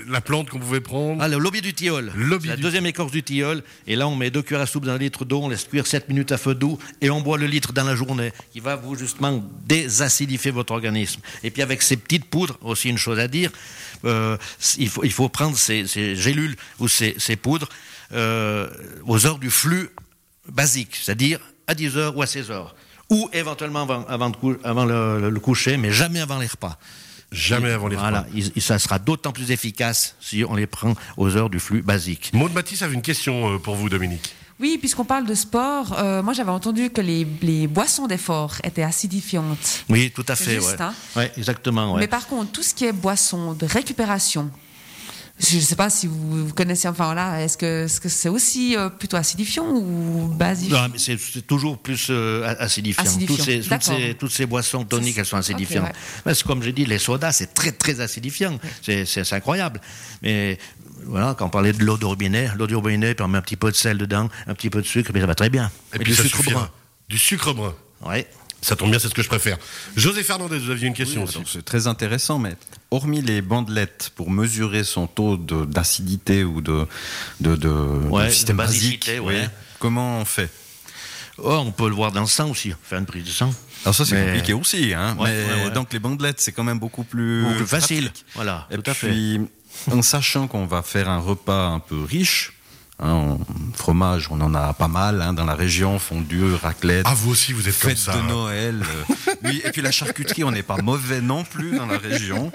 La 0.09 0.21
plante 0.21 0.51
qu'on 0.51 0.59
pouvait 0.59 0.81
prendre. 0.81 1.23
Ah, 1.23 1.29
le 1.29 1.39
lobby 1.39 1.61
du 1.61 1.75
tilleul. 1.75 2.13
La 2.45 2.57
deuxième 2.57 2.87
écorce 2.87 3.13
du 3.13 3.23
tilleul. 3.23 3.63
Et 3.87 3.97
là, 3.97 4.09
on 4.09 4.17
met 4.17 4.31
deux 4.31 4.43
cuillères 4.43 4.63
à 4.63 4.67
soupe 4.67 4.85
dans 4.85 4.93
un 4.93 4.99
litre 4.99 5.25
d'eau, 5.25 5.41
on 5.43 5.49
laisse 5.49 5.65
cuire 5.65 5.87
7 5.87 6.09
minutes 6.09 6.33
à 6.33 6.39
feu 6.39 6.55
doux 6.55 6.79
et 7.01 7.11
on 7.11 7.21
boit 7.21 7.39
le 7.39 7.47
litre 7.47 7.73
dans 7.73 7.85
la 7.85 7.95
journée 7.95 8.33
qui 8.53 8.61
va 8.61 8.77
vous 8.77 8.97
justement 8.97 9.43
désacidifier 9.67 10.51
votre 10.51 10.73
organisme. 10.73 11.21
Et 11.43 11.51
puis 11.51 11.63
avec 11.63 11.83
ces 11.83 11.97
petites 11.97 12.25
poudres, 12.25 12.59
aussi 12.63 12.89
une 12.89 12.99
chose 12.99 13.19
à 13.19 13.29
dire, 13.29 13.51
euh, 14.05 14.37
il, 14.79 14.89
faut, 14.89 15.05
il 15.05 15.13
faut 15.13 15.29
prendre 15.29 15.57
ces, 15.57 15.87
gélules 16.17 16.57
ou 16.79 16.89
ces, 16.89 17.37
poudres 17.37 17.69
euh, 18.13 18.69
aux 19.07 19.27
heures 19.27 19.39
du 19.39 19.51
flux 19.51 19.91
basique, 20.49 20.97
c'est-à-dire 20.97 21.41
à 21.67 21.75
10 21.75 21.97
heures 21.97 22.17
ou 22.17 22.23
à 22.23 22.27
16 22.27 22.51
heures. 22.51 22.75
Ou 23.11 23.29
éventuellement 23.33 23.83
avant, 23.83 24.07
avant, 24.65 24.85
le 24.85 25.39
coucher, 25.39 25.77
mais 25.77 25.93
jamais 25.93 26.21
avant 26.21 26.39
les 26.39 26.47
repas. 26.47 26.79
Jamais 27.33 27.71
avant 27.71 27.89
les 27.89 27.97
Voilà, 27.97 28.27
ça 28.59 28.79
sera 28.79 28.99
d'autant 28.99 29.33
plus 29.33 29.51
efficace 29.51 30.17
si 30.21 30.45
on 30.49 30.55
les 30.55 30.67
prend 30.67 30.95
aux 31.17 31.37
heures 31.37 31.51
du 31.51 31.59
flux 31.59 31.83
basique. 31.83 32.31
Maud 32.35 32.53
Matisse 32.53 32.83
avait 32.83 32.95
une 32.95 33.03
question 33.03 33.55
euh, 33.55 33.59
pour 33.59 33.75
vous, 33.75 33.89
Dominique. 33.89 34.35
Oui, 34.61 34.79
puisqu'on 34.79 35.05
parle 35.05 35.27
de 35.27 35.35
sport, 35.35 35.99
euh, 35.99 36.23
moi 36.23 36.35
j'avais 36.35 36.51
entendu 36.51 36.91
que 36.91 37.01
les, 37.01 37.25
boissons 37.67 38.07
d'effort 38.07 38.55
étaient 38.63 38.85
acidifiantes. 38.85 39.85
Oui, 39.89 40.13
tout 40.15 40.25
à 40.29 40.37
fait. 40.37 40.57
Juste, 40.57 40.81
hein. 40.81 40.95
ouais. 41.17 41.33
exactement. 41.37 41.97
Mais 41.97 42.07
par 42.07 42.29
contre, 42.29 42.53
tout 42.53 42.63
ce 42.63 42.73
qui 42.73 42.85
est 42.85 42.93
boisson 42.93 43.55
de 43.55 43.67
récupération, 43.67 44.51
je 45.39 45.57
ne 45.57 45.61
sais 45.61 45.77
pas 45.77 45.91
si 45.91 46.07
vous, 46.07 46.53
connaissez, 46.55 46.89
enfin 46.89 47.15
là, 47.15 47.41
est-ce 47.43 47.57
que 47.57 47.87
c'est 47.89 48.09
-ce 48.09 48.09
c'est 48.09 48.29
aussi 48.29 48.77
euh, 48.77 48.89
plutôt 48.89 49.17
acidifiant 49.17 49.67
ou 49.75 50.29
basifiant 50.29 50.89
Non, 50.89 50.95
c'est 50.97 51.47
toujours 51.47 51.79
plus 51.79 52.09
euh, 52.11 52.55
acidifiant. 52.59 53.05
Toutes, 54.19 54.31
ces, 54.31 54.47
boissons 54.47 54.85
toniques, 54.85 55.19
elles 55.19 55.27
sont 55.27 55.37
acidifiantes. 55.37 55.93
C'est 56.27 56.43
comme 56.45 56.63
j'ai 56.63 56.73
dit, 56.73 56.85
les 56.87 56.99
sodas, 56.99 57.33
c'est 57.33 57.55
très 57.55 57.73
très 57.73 58.01
acidifiant. 58.01 58.59
C'est 58.83 59.33
incroyable. 59.33 59.81
Mais 60.23 60.59
voilà, 61.07 61.35
quand 61.37 61.47
on 61.47 61.51
parlait 61.51 61.73
de 61.73 61.85
l'eau 61.85 61.97
de 61.97 62.05
robinet, 62.05 62.51
l'eau 62.57 62.67
de 62.67 62.75
robinet, 62.75 63.15
puis 63.15 63.25
on 63.25 63.29
met 63.29 63.39
un 63.39 63.43
petit 63.43 63.57
peu 63.57 63.71
de 63.71 63.77
sel 63.77 63.99
dedans, 63.99 64.29
un 64.47 64.55
petit 64.55 64.71
peu 64.71 64.81
de 64.81 64.87
sucre, 64.87 65.11
mais 65.13 65.21
ça 65.21 65.27
va 65.27 65.35
très 65.35 65.51
bien. 65.51 65.71
Et, 65.95 65.99
puis 65.99 66.13
du 66.13 66.15
sucre 66.15 66.43
brun. 66.45 66.71
Du 67.09 67.19
sucre 67.19 67.53
brun. 67.53 67.75
Oui. 68.07 68.25
Ça 68.63 68.77
tombe 68.77 68.91
bien, 68.91 69.01
c'est 69.01 69.09
ce 69.09 69.15
que 69.15 69.23
je 69.23 69.29
préfère. 69.29 69.59
José 69.97 70.23
Fernandez, 70.23 70.59
vous 70.59 70.71
aviez 70.71 70.87
une 70.87 70.95
question 70.95 71.25
aussi. 71.25 71.39
C'est 71.47 71.65
très 71.65 71.89
intéressant, 71.89 72.39
mais 72.39 72.55
hormis 72.93 73.21
les 73.21 73.43
bandelettes 73.43 74.13
pour 74.15 74.31
mesurer 74.31 74.85
son 74.85 75.09
taux 75.09 75.37
d'acidité 75.37 76.45
ou 76.45 76.61
de, 76.61 76.87
de, 77.41 77.57
de, 77.57 78.31
système 78.31 78.57
basique, 78.59 79.11
comment 79.81 80.21
on 80.21 80.25
fait? 80.25 80.49
Oh, 81.39 81.63
On 81.67 81.73
peut 81.73 81.89
le 81.89 81.95
voir 81.95 82.13
dans 82.13 82.21
le 82.21 82.27
sang 82.27 82.51
aussi, 82.51 82.73
faire 82.85 83.01
une 83.01 83.07
prise 83.07 83.25
de 83.25 83.31
sang. 83.31 83.53
Alors 83.85 83.97
ça 83.97 84.05
c'est 84.05 84.25
compliqué 84.25 84.53
aussi, 84.53 84.95
hein, 84.95 85.17
mais 85.21 85.71
donc 85.71 85.93
les 85.93 85.99
bandelettes 85.99 86.41
c'est 86.41 86.53
quand 86.53 86.63
même 86.63 86.79
beaucoup 86.79 87.03
plus, 87.03 87.45
facile. 87.67 88.13
Voilà, 88.37 88.69
Et 88.71 88.79
puis, 88.79 89.41
en 89.91 90.03
sachant 90.03 90.47
qu'on 90.47 90.67
va 90.67 90.83
faire 90.83 91.09
un 91.09 91.19
repas 91.19 91.67
un 91.67 91.81
peu 91.81 92.01
riche, 92.01 92.53
Hein, 93.05 93.37
fromage, 93.75 94.29
on 94.31 94.41
en 94.41 94.55
a 94.55 94.73
pas 94.75 94.87
mal 94.87 95.23
hein, 95.23 95.33
dans 95.33 95.45
la 95.45 95.57
région, 95.57 95.99
fondue, 95.99 96.55
raclette. 96.55 97.05
Ah, 97.05 97.15
vous 97.15 97.33
aussi, 97.33 97.53
vous 97.53 97.69
êtes 97.69 97.75
fête 97.75 97.89
comme 97.89 97.97
ça. 97.97 98.13
de 98.13 98.19
hein. 98.19 98.27
Noël. 98.29 98.81
Euh, 98.81 99.33
oui, 99.43 99.61
et 99.65 99.71
puis 99.73 99.83
la 99.83 99.91
charcuterie, 99.91 100.45
on 100.45 100.53
n'est 100.53 100.63
pas 100.63 100.77
mauvais 100.77 101.21
non 101.21 101.43
plus 101.43 101.77
dans 101.77 101.87
la 101.87 101.99
région. 101.99 102.53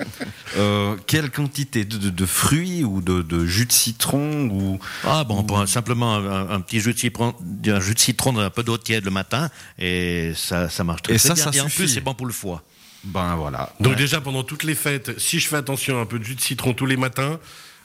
Euh, 0.55 0.95
quelle 1.05 1.31
quantité 1.31 1.83
de, 1.83 2.25
fruits 2.25 2.85
ou 2.85 3.01
de, 3.01 3.45
jus 3.45 3.65
de 3.65 3.73
citron 3.73 4.47
ou 4.49 4.79
Ah 5.03 5.25
bon, 5.25 5.65
simplement 5.67 6.15
un, 6.15 6.61
petit 6.61 6.79
jus 6.79 6.93
de 6.93 6.99
citron, 6.99 7.35
un 7.65 7.79
jus 7.81 7.93
de 7.93 7.99
citron 7.99 8.37
un 8.37 8.49
peu 8.49 8.63
d'eau 8.63 8.77
tiède 8.77 9.03
le 9.03 9.11
matin 9.11 9.49
et 9.77 10.31
ça, 10.33 10.69
ça 10.69 10.85
marche 10.85 11.01
très, 11.01 11.15
et 11.15 11.17
ça, 11.17 11.33
bien. 11.33 11.43
Ça 11.43 11.51
et 11.53 11.59
en 11.59 11.67
plus, 11.67 11.89
c'est 11.89 12.01
bon 12.01 12.13
pour 12.13 12.25
le 12.25 12.33
foie. 12.33 12.63
Ben 13.03 13.35
voilà. 13.35 13.73
Donc 13.79 13.95
déjà 13.95 14.21
pendant 14.21 14.43
toutes 14.43 14.63
les 14.63 14.75
fêtes, 14.75 15.19
si 15.19 15.39
je 15.39 15.47
fais 15.47 15.57
attention 15.57 15.99
à 15.99 16.01
un 16.01 16.05
peu 16.05 16.19
de 16.19 16.23
jus 16.23 16.35
de 16.35 16.41
citron 16.41 16.73
tous 16.73 16.85
les 16.85 16.97
matins, 16.97 17.37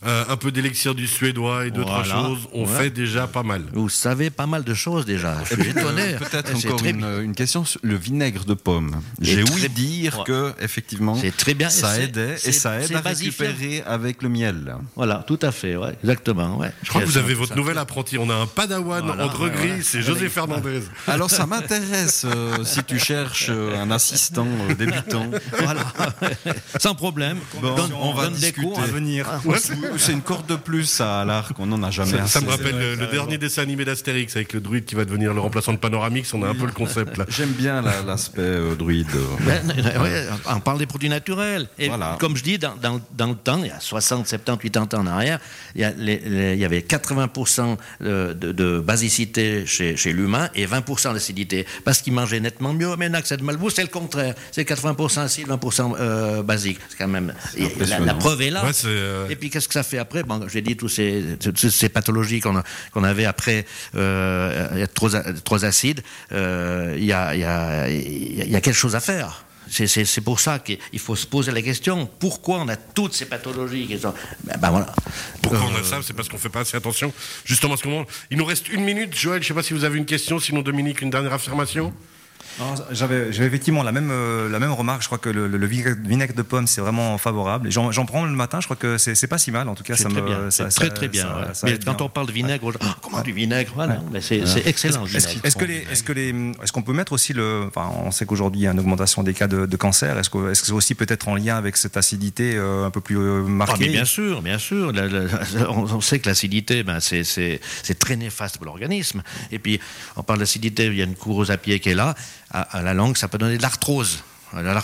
euh, 0.04 0.24
un 0.28 0.36
peu 0.36 0.50
d'élixir 0.50 0.94
du 0.94 1.06
suédois 1.06 1.66
et 1.66 1.70
d'autres 1.70 2.04
choses, 2.04 2.48
on 2.52 2.66
fait 2.66 2.90
déjà 2.90 3.26
pas 3.26 3.42
mal. 3.42 3.62
Vous 3.72 3.88
savez 3.88 4.30
pas 4.30 4.46
mal 4.46 4.64
de 4.64 4.74
choses 4.74 5.04
déjà. 5.04 5.36
Je 5.44 5.54
suis 5.54 5.70
étonné. 5.70 6.16
Peut-être 6.18 6.54
encore 6.56 6.84
une, 6.84 7.34
question 7.34 7.64
sur 7.64 7.80
le 7.82 7.96
vinaigre 7.96 8.44
de 8.44 8.54
pomme. 8.54 9.00
J'ai 9.20 9.42
ouï 9.42 9.68
dire 9.68 10.24
que 10.24 10.52
effectivement, 10.60 11.16
très 11.36 11.54
bien. 11.54 11.70
ça 11.70 12.00
aidait 12.00 12.36
et 12.44 12.52
ça 12.52 12.80
aide 12.80 12.94
à 12.94 13.00
récupérer 13.00 13.82
avec 13.86 14.22
le 14.22 14.28
miel. 14.28 14.76
Voilà, 14.96 15.24
tout 15.26 15.38
à 15.42 15.52
fait, 15.52 15.76
ouais, 15.76 15.96
exactement. 16.02 16.58
Ouais. 16.58 16.72
Je 16.82 16.88
crois 16.88 17.02
que 17.02 17.06
vous 17.06 17.18
avez 17.18 17.34
votre 17.34 17.56
nouvel 17.56 17.78
apprenti. 17.78 18.18
On 18.18 18.28
a 18.28 18.34
un 18.34 18.46
padawan 18.46 19.08
en 19.10 19.48
gris, 19.48 19.82
c'est 19.82 20.02
José 20.02 20.28
Fernandez. 20.28 20.82
Alors 21.06 21.30
ça 21.30 21.46
m'intéresse 21.46 22.24
euh, 22.24 22.64
si 22.64 22.82
tu 22.84 22.98
cherches 22.98 23.48
euh, 23.50 23.80
un 23.80 23.90
assistant 23.90 24.46
débutant. 24.78 25.26
Voilà, 25.58 25.84
sans 26.78 26.94
problème. 26.94 27.38
on 27.62 28.12
va 28.12 28.28
discuter. 28.28 28.66
Des 28.66 28.82
à 28.82 28.86
venir. 28.86 29.26
Ah, 29.30 29.40
c'est 29.98 30.12
une 30.12 30.22
corde 30.22 30.46
de 30.46 30.56
plus 30.56 31.00
à 31.00 31.24
l'arc, 31.24 31.54
on 31.58 31.66
n'en 31.66 31.82
a 31.82 31.90
jamais 31.90 32.18
Ça, 32.18 32.26
ça 32.26 32.40
me 32.40 32.50
rappelle 32.50 32.98
le, 32.98 33.06
dernier 33.06 33.38
dessin 33.38 33.62
animé 33.62 33.84
d'Astérix 33.84 34.34
avec 34.36 34.52
le 34.52 34.60
druide 34.60 34.84
qui 34.84 34.94
va 34.94 35.04
devenir 35.04 35.34
le 35.34 35.40
remplaçant 35.40 35.72
de 35.72 35.78
Panoramix. 35.78 36.32
On 36.34 36.42
a 36.42 36.48
un 36.48 36.54
peu 36.54 36.66
le 36.66 36.72
concept 36.72 37.16
là. 37.16 37.24
J'aime 37.28 37.50
bien 37.50 37.82
l'aspect 37.82 38.40
euh, 38.40 38.74
druide. 38.74 39.08
on 40.46 40.60
parle 40.60 40.78
des 40.78 40.86
produits 40.86 41.08
naturels. 41.08 41.68
Et 41.78 41.90
comme 42.18 42.36
je 42.36 42.42
dis, 42.42 42.58
dans, 42.58 43.00
le 43.26 43.34
temps, 43.34 43.58
il 43.62 43.68
y 43.68 43.70
a 43.70 43.80
60, 43.80 44.26
70, 44.26 44.70
80 44.70 44.98
ans 44.98 45.02
en 45.02 45.06
arrière, 45.06 45.38
il 45.74 45.80
y, 45.80 46.64
avait 46.64 46.80
80% 46.80 47.76
de, 48.00 48.78
basicité 48.80 49.64
chez, 49.66 50.12
l'humain 50.12 50.48
et 50.54 50.66
20% 50.66 51.12
d'acidité. 51.14 51.66
Parce 51.84 52.02
qu'il 52.02 52.12
mangeait 52.12 52.40
nettement 52.40 52.72
mieux. 52.72 52.94
Maintenant 52.96 53.20
que 53.20 53.28
c'est 53.28 53.40
Malbou, 53.40 53.70
c'est 53.70 53.82
le 53.82 53.88
contraire. 53.88 54.34
C'est 54.50 54.68
80% 54.68 55.20
acide, 55.20 55.48
20% 55.48 55.96
euh, 55.98 56.42
basique. 56.42 56.78
C'est 56.88 56.98
quand 56.98 57.08
même. 57.08 57.32
La, 58.04 58.14
preuve 58.14 58.42
est 58.42 58.50
là. 58.50 58.62
Euh, 58.84 59.28
et 59.28 59.36
puis 59.36 59.50
qu'est-ce 59.50 59.68
que 59.68 59.74
ça 59.74 59.81
fait 59.82 59.98
après 59.98 60.22
bon, 60.22 60.46
J'ai 60.48 60.62
dit 60.62 60.76
toutes 60.76 60.90
ces, 60.90 61.38
ces 61.54 61.88
pathologies 61.88 62.40
qu'on 62.40 63.04
avait 63.04 63.24
après, 63.24 63.66
euh, 63.94 64.86
trop, 64.94 65.08
trop 65.44 65.64
acide, 65.64 66.02
euh, 66.32 66.94
il 66.98 67.04
y, 67.04 67.12
a, 67.12 67.34
y, 67.34 67.44
a, 67.44 67.88
y 67.88 68.56
a 68.56 68.60
quelque 68.60 68.72
chose 68.76 68.94
à 68.96 69.00
faire. 69.00 69.44
C'est 69.68 70.20
pour 70.20 70.38
ça 70.40 70.58
qu'il 70.58 70.98
faut 70.98 71.16
se 71.16 71.26
poser 71.26 71.50
la 71.50 71.62
question 71.62 72.06
pourquoi 72.18 72.58
on 72.58 72.68
a 72.68 72.76
toutes 72.76 73.14
ces 73.14 73.24
pathologies 73.24 73.86
qui 73.86 73.98
sont. 73.98 74.12
Ben, 74.44 74.56
ben 74.58 74.70
voilà. 74.70 74.94
Pourquoi 75.40 75.62
on 75.62 75.74
a 75.74 75.82
ça? 75.82 76.00
C'est 76.02 76.12
parce 76.12 76.28
qu'on 76.28 76.36
fait 76.36 76.50
pas 76.50 76.60
assez 76.60 76.76
attention. 76.76 77.12
Justement, 77.44 77.76
ce 77.76 77.88
moment. 77.88 78.04
Il 78.30 78.36
nous 78.36 78.44
reste 78.44 78.68
une 78.68 78.84
minute. 78.84 79.16
Joël, 79.16 79.42
je 79.42 79.48
sais 79.48 79.54
pas 79.54 79.62
si 79.62 79.72
vous 79.72 79.84
avez 79.84 79.96
une 79.96 80.04
question. 80.04 80.38
Sinon, 80.38 80.60
Dominique, 80.60 81.00
une 81.00 81.10
dernière 81.10 81.32
affirmation. 81.32 81.94
J'avais 82.90 83.28
effectivement 83.28 83.82
la 83.82 83.92
même, 83.92 84.10
euh, 84.10 84.48
la 84.48 84.58
même 84.58 84.72
remarque. 84.72 85.02
Je 85.02 85.06
crois 85.06 85.18
que 85.18 85.28
le, 85.28 85.66
vinaigre 85.66 86.34
de 86.34 86.42
pomme, 86.42 86.66
c'est 86.66 86.80
vraiment 86.80 87.18
favorable. 87.18 87.70
J'en 87.70 88.06
prends 88.06 88.24
le 88.24 88.32
matin. 88.32 88.60
Je 88.60 88.66
crois 88.66 88.76
que 88.76 88.98
c'est 88.98 89.26
pas 89.26 89.38
si 89.38 89.50
mal. 89.50 89.68
En 89.68 89.74
tout 89.74 89.84
cas, 89.84 89.96
ça 89.96 90.08
très 90.08 90.20
me. 90.20 90.26
Bien. 90.26 90.50
Ça, 90.50 90.66
très, 90.66 90.90
très 90.90 91.08
bien. 91.08 91.28
mais 91.64 91.78
quand 91.84 92.00
on 92.02 92.08
parle 92.08 92.26
de 92.26 92.32
vinaigre, 92.32 92.72
comment 93.00 93.22
du 93.22 93.32
vinaigre 93.32 93.74
C'est 94.20 94.66
excellent. 94.66 95.06
Est-ce 95.06 95.56
que 95.56 95.64
les, 95.64 95.86
est-ce 95.90 96.02
que 96.02 96.12
les, 96.12 96.30
est-ce 96.62 96.72
qu'on 96.72 96.82
peut 96.82 96.92
mettre 96.92 97.12
aussi 97.12 97.32
le. 97.32 97.64
Enfin, 97.68 97.90
on 98.04 98.10
sait 98.10 98.26
qu'aujourd'hui, 98.26 98.62
il 98.62 98.64
y 98.64 98.66
a 98.66 98.72
une 98.72 98.80
augmentation 98.80 99.22
des 99.22 99.34
cas 99.34 99.48
de, 99.48 99.76
cancer. 99.76 100.18
Est-ce 100.18 100.30
que 100.30 100.54
c'est 100.54 100.72
aussi 100.72 100.94
peut-être 100.94 101.28
en 101.28 101.34
lien 101.34 101.56
avec 101.56 101.76
cette 101.76 101.96
acidité 101.96 102.54
euh, 102.54 102.84
un 102.84 102.90
peu 102.90 103.00
plus 103.00 103.18
euh, 103.18 103.42
marquée? 103.42 103.86
ah, 103.88 103.92
Bien 103.92 104.04
sûr, 104.04 104.42
bien 104.42 104.58
sûr. 104.58 104.92
on 105.68 106.00
sait 106.00 106.18
que 106.18 106.28
l'acidité, 106.28 106.82
ben, 106.82 107.00
c'est 107.00 107.98
très 107.98 108.16
néfaste 108.16 108.58
pour 108.58 108.66
l'organisme. 108.66 109.22
Et 109.50 109.58
puis, 109.58 109.80
on 110.16 110.22
parle 110.22 110.38
d'acidité, 110.38 110.86
il 110.86 110.94
y 110.94 111.00
a 111.00 111.04
une 111.04 111.14
courose 111.14 111.50
à 111.50 111.56
pied 111.56 111.80
qui 111.80 111.90
est 111.90 111.94
là 111.94 112.14
à, 112.52 112.82
la 112.82 112.94
langue, 112.94 113.16
ça 113.16 113.28
peut 113.28 113.38
donner 113.38 113.56
de 113.56 113.62
l'arthrose. 113.62 114.22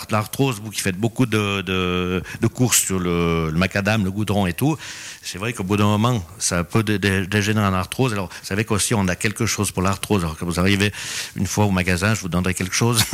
L'arthrose, 0.09 0.59
vous 0.63 0.71
qui 0.71 0.81
faites 0.81 0.97
beaucoup 0.97 1.25
de, 1.25 1.61
de, 1.61 2.47
courses 2.47 2.79
sur 2.79 2.99
le, 2.99 3.49
le, 3.51 3.57
macadam, 3.57 4.03
le 4.03 4.11
goudron 4.11 4.47
et 4.47 4.53
tout, 4.53 4.77
c'est 5.21 5.37
vrai 5.37 5.53
qu'au 5.53 5.63
bout 5.63 5.77
d'un 5.77 5.85
moment, 5.85 6.25
ça 6.39 6.63
peut 6.63 6.83
dégénérer 6.83 7.67
en 7.67 7.73
arthrose. 7.73 8.13
Alors, 8.13 8.29
vous 8.29 8.45
savez 8.45 8.65
qu'aussi, 8.65 8.93
on 8.93 9.07
a 9.07 9.15
quelque 9.15 9.45
chose 9.45 9.71
pour 9.71 9.83
l'arthrose. 9.83 10.23
Alors, 10.23 10.37
quand 10.37 10.45
vous 10.45 10.59
arrivez 10.59 10.91
une 11.35 11.45
fois 11.45 11.65
au 11.65 11.71
magasin, 11.71 12.13
je 12.13 12.21
vous 12.21 12.29
donnerai 12.29 12.53
quelque 12.53 12.75
chose. 12.75 13.03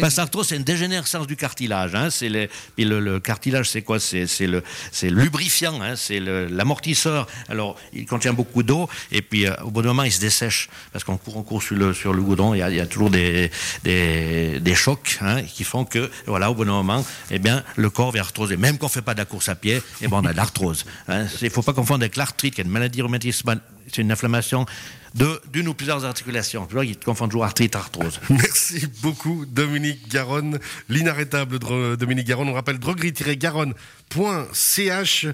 Parce 0.00 0.14
que 0.14 0.20
l'arthrose, 0.20 0.48
c'est 0.48 0.56
une 0.56 0.62
dégénérescence 0.62 1.26
du 1.26 1.36
cartilage. 1.36 1.94
Hein. 1.94 2.10
C'est 2.10 2.28
les, 2.28 2.48
puis 2.76 2.84
le, 2.84 3.20
cartilage, 3.20 3.68
c'est 3.68 3.82
quoi? 3.82 4.00
C'est 4.00 4.26
le, 4.46 4.62
le 5.02 5.08
lubrifiant, 5.08 5.80
hein. 5.82 5.96
c'est 5.96 6.20
l'amortisseur. 6.20 7.26
Alors, 7.48 7.76
il 7.92 8.06
contient 8.06 8.32
beaucoup 8.32 8.62
d'eau, 8.62 8.88
et 9.12 9.22
puis 9.22 9.46
euh, 9.46 9.54
au 9.62 9.70
bout 9.70 9.82
d'un 9.82 9.88
moment, 9.88 10.04
il 10.04 10.12
se 10.12 10.20
dessèche. 10.20 10.68
Parce 10.92 11.04
qu'on 11.04 11.16
court, 11.16 11.36
on 11.36 11.42
court 11.42 11.62
sur 11.62 11.76
le, 11.76 11.92
sur 11.92 12.12
le 12.12 12.22
goudron, 12.22 12.54
il 12.54 12.58
y 12.58 12.62
a, 12.62 12.70
il 12.70 12.76
y 12.76 12.80
a 12.80 12.86
toujours 12.86 13.10
des, 13.10 13.50
des, 13.84 14.37
des 14.60 14.74
chocs 14.74 15.18
hein, 15.20 15.42
qui 15.42 15.64
font 15.64 15.84
que, 15.84 16.10
voilà, 16.26 16.50
au 16.50 16.54
d'un 16.54 16.72
moment, 16.72 17.04
eh 17.30 17.38
bien, 17.38 17.62
le 17.76 17.90
corps 17.90 18.12
va 18.12 18.20
arthroser. 18.20 18.56
Même 18.56 18.78
qu'on 18.78 18.86
ne 18.86 18.90
fait 18.90 19.02
pas 19.02 19.14
de 19.14 19.18
la 19.18 19.24
course 19.24 19.48
à 19.48 19.54
pied, 19.54 19.82
eh 20.00 20.08
bon, 20.08 20.18
on 20.18 20.24
a 20.24 20.32
de 20.32 20.36
l'arthrose. 20.36 20.84
Hein. 21.08 21.26
Il 21.40 21.44
ne 21.44 21.50
faut 21.50 21.62
pas 21.62 21.72
confondre 21.72 22.02
avec 22.02 22.16
l'arthrite, 22.16 22.54
qui 22.54 22.60
est 22.60 22.64
une 22.64 22.70
maladie 22.70 23.02
rhumatismale. 23.02 23.60
C'est 23.86 24.02
une 24.02 24.12
inflammation 24.12 24.66
d'une 25.14 25.68
ou 25.68 25.74
plusieurs 25.74 26.04
articulations. 26.04 26.66
Ils 26.82 26.98
confondent 26.98 27.30
toujours 27.30 27.44
arthrite 27.44 27.76
arthrose. 27.76 28.18
Merci 28.30 28.88
beaucoup, 29.02 29.44
Dominique 29.46 30.08
Garonne. 30.08 30.58
L'inarrêtable 30.88 31.60
Dominique 31.96 32.26
Garonne. 32.26 32.48
On 32.48 32.54
rappelle 32.54 32.78
droguerie-garonne.ch. 32.78 35.26
Euh, 35.26 35.32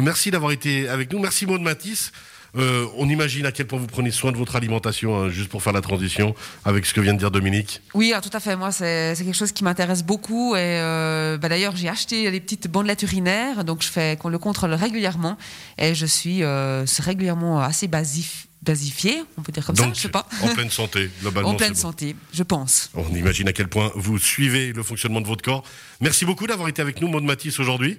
merci 0.00 0.30
d'avoir 0.30 0.52
été 0.52 0.88
avec 0.88 1.12
nous. 1.12 1.18
Merci, 1.18 1.44
Maud 1.46 1.60
Matisse. 1.60 2.12
Euh, 2.56 2.86
on 2.96 3.08
imagine 3.08 3.46
à 3.46 3.52
quel 3.52 3.66
point 3.66 3.78
vous 3.78 3.86
prenez 3.86 4.10
soin 4.10 4.32
de 4.32 4.36
votre 4.36 4.56
alimentation, 4.56 5.16
hein, 5.16 5.28
juste 5.28 5.48
pour 5.48 5.62
faire 5.62 5.72
la 5.72 5.80
transition 5.80 6.34
avec 6.64 6.86
ce 6.86 6.94
que 6.94 7.00
vient 7.00 7.14
de 7.14 7.18
dire 7.18 7.30
Dominique. 7.30 7.82
Oui, 7.94 8.12
ah, 8.14 8.20
tout 8.20 8.30
à 8.32 8.40
fait. 8.40 8.56
Moi, 8.56 8.72
c'est 8.72 9.14
quelque 9.16 9.34
chose 9.34 9.52
qui 9.52 9.64
m'intéresse 9.64 10.02
beaucoup. 10.02 10.54
Et 10.54 10.60
euh, 10.60 11.38
bah, 11.38 11.48
d'ailleurs, 11.48 11.76
j'ai 11.76 11.88
acheté 11.88 12.30
des 12.30 12.40
petites 12.40 12.68
bandelettes 12.68 13.02
urinaires, 13.02 13.64
donc 13.64 13.82
je 13.82 13.88
fais 13.88 14.16
qu'on 14.16 14.28
le 14.28 14.38
contrôle 14.38 14.72
régulièrement. 14.72 15.36
Et 15.78 15.94
je 15.94 16.06
suis 16.06 16.42
euh, 16.42 16.84
régulièrement 16.98 17.60
assez 17.60 17.88
basif, 17.88 18.46
basifié, 18.62 19.22
on 19.38 19.42
peut 19.42 19.52
dire 19.52 19.64
comme 19.64 19.76
ça, 19.76 19.90
je 19.92 20.00
sais 20.00 20.08
pas. 20.08 20.26
En 20.42 20.48
pleine 20.48 20.70
santé, 20.70 21.10
globalement. 21.20 21.50
en 21.50 21.54
pleine 21.54 21.74
santé, 21.74 22.16
je 22.32 22.42
pense. 22.42 22.90
On 22.94 23.14
imagine 23.14 23.48
à 23.48 23.52
quel 23.52 23.68
point 23.68 23.92
vous 23.94 24.18
suivez 24.18 24.72
le 24.72 24.82
fonctionnement 24.82 25.20
de 25.20 25.26
votre 25.26 25.42
corps. 25.42 25.62
Merci 26.00 26.24
beaucoup 26.24 26.46
d'avoir 26.46 26.68
été 26.68 26.82
avec 26.82 27.00
nous, 27.00 27.08
Maud 27.08 27.24
Matisse, 27.24 27.60
aujourd'hui. 27.60 27.98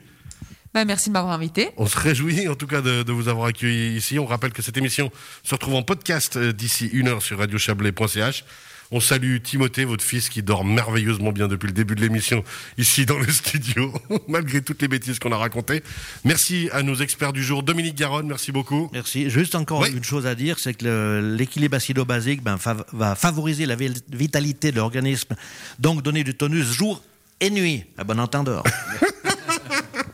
Bah, 0.73 0.85
merci 0.85 1.09
de 1.09 1.13
m'avoir 1.13 1.33
invité. 1.33 1.69
On 1.77 1.87
se 1.87 1.97
réjouit 1.97 2.47
en 2.47 2.55
tout 2.55 2.67
cas 2.67 2.81
de, 2.81 3.11
vous 3.11 3.27
avoir 3.27 3.47
accueilli 3.47 3.95
ici. 3.95 4.19
On 4.19 4.25
rappelle 4.25 4.51
que 4.51 4.61
cette 4.61 4.77
émission 4.77 5.11
se 5.43 5.55
retrouve 5.55 5.75
en 5.75 5.83
podcast 5.83 6.37
euh, 6.37 6.53
d'ici 6.53 6.89
une 6.91 7.07
heure 7.07 7.21
sur 7.21 7.39
radiochablais.ch. 7.39 8.43
On 8.89 9.01
salue 9.01 9.37
Timothée, 9.41 9.83
votre 9.83 10.03
fils, 10.03 10.29
qui 10.29 10.41
dort 10.41 10.63
merveilleusement 10.63 11.33
bien 11.33 11.49
depuis 11.49 11.67
le 11.67 11.73
début 11.73 11.95
de 11.95 11.99
l'émission, 11.99 12.43
ici 12.77 13.05
dans 13.05 13.19
le 13.19 13.27
studio, 13.27 13.91
malgré 14.29 14.61
toutes 14.61 14.81
les 14.81 14.87
bêtises 14.87 15.19
qu'on 15.19 15.33
a 15.33 15.37
racontées. 15.37 15.83
Merci 16.23 16.69
à 16.71 16.83
nos 16.83 16.95
experts 16.95 17.33
du 17.33 17.43
jour, 17.43 17.63
Dominique 17.63 17.95
Garonne, 17.95 18.27
merci 18.27 18.53
beaucoup. 18.53 18.89
Merci. 18.93 19.29
Juste 19.29 19.55
encore 19.55 19.85
une 19.85 20.05
chose 20.05 20.25
à 20.25 20.35
dire, 20.35 20.57
c'est 20.57 20.73
que 20.73 21.35
l'équilibre 21.37 21.75
acido-basique 21.75 22.41
ben, 22.41 22.57
va 22.93 23.15
favoriser 23.15 23.65
la 23.65 23.75
vitalité 23.75 24.71
de 24.71 24.77
l'organisme, 24.77 25.35
donc 25.79 26.01
donner 26.01 26.23
du 26.23 26.35
tonus 26.35 26.65
jour 26.71 27.03
et 27.41 27.49
nuit, 27.49 27.83
à 27.97 28.05
bon 28.05 28.19
entendeur. 28.21 28.63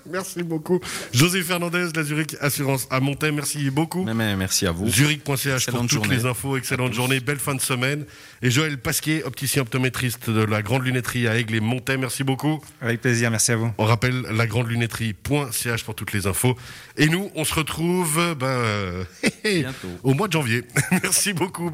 Merci 0.09 0.43
beaucoup. 0.43 0.79
José 1.13 1.41
Fernandez, 1.41 1.87
la 1.95 2.03
Zurich 2.03 2.35
Assurance 2.41 2.87
à 2.89 2.99
Montaix, 2.99 3.31
merci 3.31 3.69
beaucoup. 3.69 4.03
Mais, 4.03 4.35
merci 4.35 4.67
à 4.67 4.71
vous. 4.71 4.89
Zurich.ch 4.89 5.67
pour 5.67 5.87
toutes 5.87 6.07
les 6.07 6.25
infos. 6.25 6.57
Excellente 6.57 6.93
journée, 6.93 7.19
belle 7.19 7.39
fin 7.39 7.55
de 7.55 7.61
semaine. 7.61 8.05
Et 8.41 8.51
Joël 8.51 8.77
Pasquier, 8.77 9.23
opticien 9.23 9.61
optométriste 9.61 10.29
de 10.29 10.43
la 10.43 10.61
Grande 10.61 10.85
Lunetterie 10.85 11.27
à 11.27 11.37
Aigle 11.37 11.55
et 11.55 11.59
Montaix, 11.59 11.97
merci 11.97 12.23
beaucoup. 12.23 12.61
Avec 12.81 13.01
plaisir, 13.01 13.31
merci 13.31 13.51
à 13.51 13.55
vous. 13.55 13.71
On 13.77 13.85
rappelle 13.85 14.21
la 14.21 14.47
grande 14.47 14.67
lunetterie.ch 14.67 15.83
pour 15.83 15.95
toutes 15.95 16.11
les 16.11 16.27
infos. 16.27 16.57
Et 16.97 17.07
nous, 17.07 17.31
on 17.35 17.45
se 17.45 17.53
retrouve 17.53 18.35
ben, 18.35 19.05
au 20.03 20.13
mois 20.13 20.27
de 20.27 20.33
janvier. 20.33 20.63
merci 21.03 21.33
beaucoup. 21.33 21.71